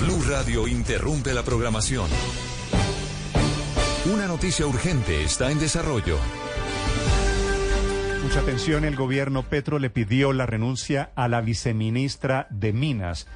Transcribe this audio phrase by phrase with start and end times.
[0.00, 2.06] Blue Radio interrumpe la programación.
[4.10, 6.16] Una noticia urgente está en desarrollo.
[8.22, 13.26] Mucha atención, el gobierno Petro le pidió la renuncia a la viceministra de Minas,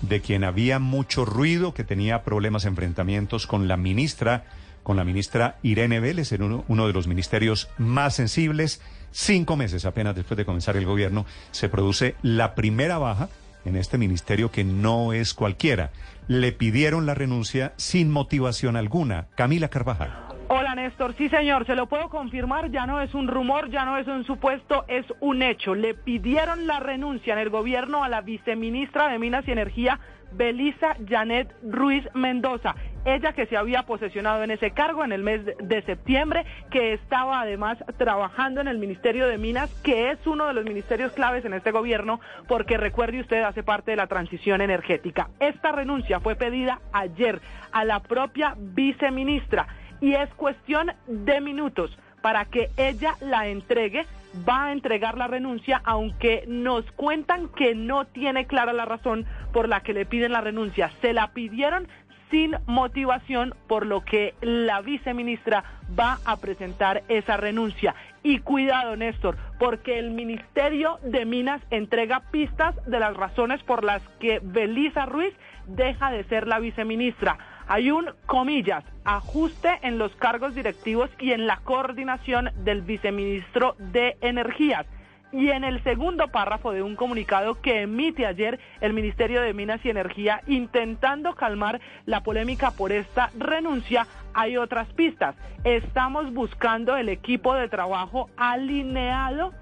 [0.00, 4.46] de quien había mucho ruido, que tenía problemas, enfrentamientos con la ministra,
[4.82, 8.80] con la ministra Irene Vélez, en uno, uno de los ministerios más sensibles.
[9.12, 13.28] Cinco meses apenas después de comenzar el gobierno, se produce la primera baja
[13.64, 15.90] en este ministerio que no es cualquiera.
[16.28, 19.26] Le pidieron la renuncia sin motivación alguna.
[19.34, 20.24] Camila Carvajal.
[20.48, 23.96] Hola Néstor, sí señor, se lo puedo confirmar, ya no es un rumor, ya no
[23.96, 25.74] es un supuesto, es un hecho.
[25.74, 30.00] Le pidieron la renuncia en el gobierno a la viceministra de Minas y Energía,
[30.32, 32.74] Belisa Janet Ruiz Mendoza.
[33.04, 37.40] Ella que se había posesionado en ese cargo en el mes de septiembre, que estaba
[37.40, 41.54] además trabajando en el Ministerio de Minas, que es uno de los ministerios claves en
[41.54, 45.28] este gobierno, porque recuerde usted, hace parte de la transición energética.
[45.40, 47.40] Esta renuncia fue pedida ayer
[47.72, 49.66] a la propia viceministra
[50.00, 54.06] y es cuestión de minutos para que ella la entregue,
[54.48, 59.68] va a entregar la renuncia, aunque nos cuentan que no tiene clara la razón por
[59.68, 60.90] la que le piden la renuncia.
[61.02, 61.86] Se la pidieron
[62.34, 65.62] sin motivación, por lo que la viceministra
[65.96, 67.94] va a presentar esa renuncia.
[68.24, 74.02] Y cuidado, Néstor, porque el Ministerio de Minas entrega pistas de las razones por las
[74.18, 75.32] que Belisa Ruiz
[75.68, 77.38] deja de ser la viceministra.
[77.68, 84.16] Hay un, comillas, ajuste en los cargos directivos y en la coordinación del viceministro de
[84.22, 84.86] Energías.
[85.34, 89.84] Y en el segundo párrafo de un comunicado que emite ayer el Ministerio de Minas
[89.84, 95.34] y Energía intentando calmar la polémica por esta renuncia, hay otras pistas.
[95.64, 99.52] Estamos buscando el equipo de trabajo alineado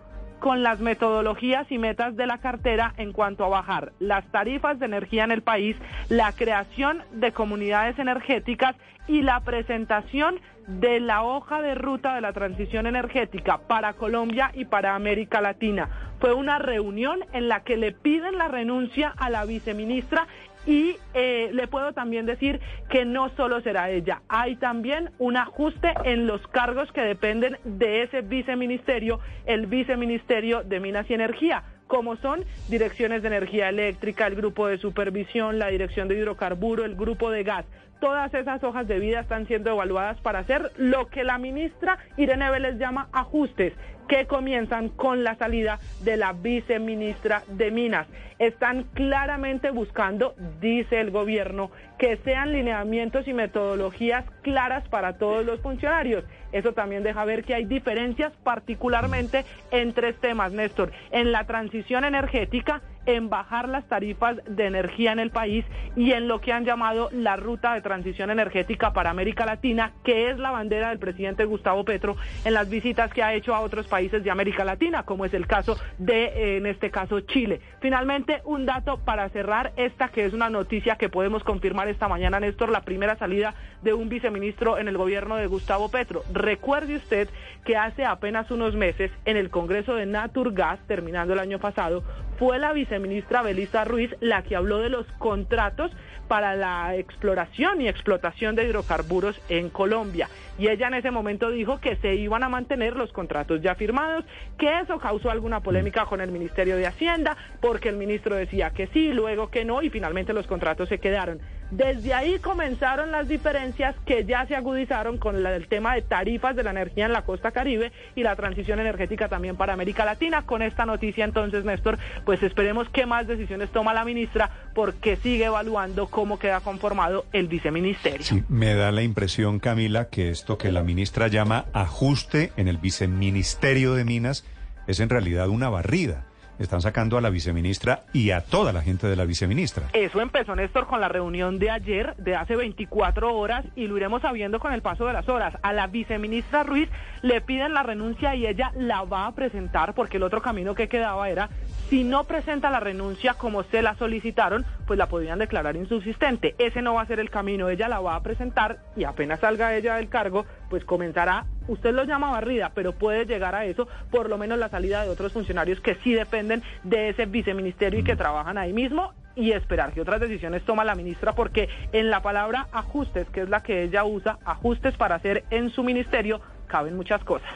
[0.40, 4.84] con las metodologías y metas de la cartera en cuanto a bajar las tarifas de
[4.84, 5.74] energía en el país,
[6.10, 8.76] la creación de comunidades energéticas
[9.08, 14.64] y la presentación de la hoja de ruta de la transición energética para Colombia y
[14.64, 15.88] para América Latina.
[16.20, 20.28] Fue una reunión en la que le piden la renuncia a la viceministra
[20.66, 25.92] y eh, le puedo también decir que no solo será ella, hay también un ajuste
[26.04, 32.16] en los cargos que dependen de ese viceministerio, el viceministerio de Minas y Energía como
[32.16, 37.30] son direcciones de energía eléctrica, el grupo de supervisión, la dirección de hidrocarburo, el grupo
[37.30, 37.66] de gas.
[38.02, 42.50] Todas esas hojas de vida están siendo evaluadas para hacer lo que la ministra Irene
[42.50, 43.74] Vélez llama ajustes,
[44.08, 48.08] que comienzan con la salida de la viceministra de Minas.
[48.40, 55.60] Están claramente buscando, dice el gobierno, que sean lineamientos y metodologías claras para todos los
[55.60, 56.24] funcionarios.
[56.50, 62.04] Eso también deja ver que hay diferencias particularmente en tres temas, Néstor, en la transición
[62.04, 65.64] energética, en bajar las tarifas de energía en el país
[65.96, 70.30] y en lo que han llamado la ruta de transición energética para América Latina, que
[70.30, 73.86] es la bandera del presidente Gustavo Petro en las visitas que ha hecho a otros
[73.86, 77.60] países de América Latina, como es el caso de, eh, en este caso, Chile.
[77.80, 82.40] Finalmente, un dato para cerrar esta que es una noticia que podemos confirmar esta mañana,
[82.40, 86.22] Néstor, la primera salida de un viceministro en el gobierno de Gustavo Petro.
[86.32, 87.28] Recuerde usted
[87.64, 92.02] que hace apenas unos meses en el Congreso de Naturgas, terminando el año pasado,
[92.38, 95.90] fue la viceministra Belisa Ruiz la que habló de los contratos
[96.28, 100.28] para la exploración y explotación de hidrocarburos en Colombia.
[100.58, 104.24] Y ella en ese momento dijo que se iban a mantener los contratos ya firmados,
[104.58, 108.88] que eso causó alguna polémica con el Ministerio de Hacienda, porque el ministro decía que
[108.88, 111.40] sí, luego que no, y finalmente los contratos se quedaron.
[111.72, 116.62] Desde ahí comenzaron las diferencias que ya se agudizaron con el tema de tarifas de
[116.62, 120.42] la energía en la costa caribe y la transición energética también para América Latina.
[120.44, 125.46] Con esta noticia entonces, Néstor, pues esperemos qué más decisiones toma la ministra porque sigue
[125.46, 128.44] evaluando cómo queda conformado el viceministerio.
[128.50, 133.94] Me da la impresión, Camila, que esto que la ministra llama ajuste en el viceministerio
[133.94, 134.44] de Minas
[134.86, 136.26] es en realidad una barrida
[136.58, 139.88] están sacando a la viceministra y a toda la gente de la viceministra.
[139.92, 144.22] Eso empezó, Néstor, con la reunión de ayer, de hace 24 horas, y lo iremos
[144.22, 145.54] sabiendo con el paso de las horas.
[145.62, 146.88] A la viceministra Ruiz
[147.22, 150.88] le piden la renuncia y ella la va a presentar, porque el otro camino que
[150.88, 151.48] quedaba era
[151.88, 156.54] si no presenta la renuncia como se la solicitaron, pues la podrían declarar insubsistente.
[156.58, 159.74] Ese no va a ser el camino, ella la va a presentar y apenas salga
[159.74, 164.28] ella del cargo, pues comenzará, usted lo llama barrida, pero puede llegar a eso, por
[164.28, 168.16] lo menos la salida de otros funcionarios que sí dependen de ese viceministerio y que
[168.16, 172.68] trabajan ahí mismo y esperar que otras decisiones toma la ministra porque en la palabra
[172.72, 176.40] ajustes, que es la que ella usa, ajustes para hacer en su ministerio,
[176.72, 177.48] caben muchas cosas.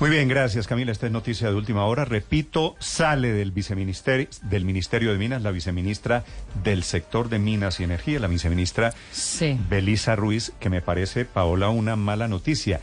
[0.00, 0.90] Muy bien, gracias Camila.
[0.90, 2.06] Esta es noticia de última hora.
[2.06, 6.24] Repito, sale del viceministerio del Ministerio de Minas la viceministra
[6.64, 9.60] del sector de Minas y Energía, la viceministra Sí.
[9.68, 12.80] Belisa Ruiz, que me parece, Paola, una mala noticia.